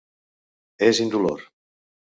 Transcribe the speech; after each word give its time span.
És 0.89 1.03
indolor. 1.07 1.49